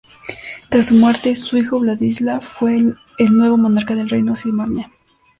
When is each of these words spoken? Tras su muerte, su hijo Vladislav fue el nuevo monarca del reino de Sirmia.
Tras 0.71 0.87
su 0.87 0.95
muerte, 0.95 1.35
su 1.35 1.57
hijo 1.57 1.79
Vladislav 1.79 2.41
fue 2.41 2.75
el 3.19 3.33
nuevo 3.37 3.55
monarca 3.55 3.93
del 3.93 4.09
reino 4.09 4.33
de 4.33 4.39
Sirmia. 4.39 4.89